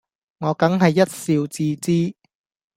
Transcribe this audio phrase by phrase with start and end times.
[0.39, 2.15] 我梗係一笑置之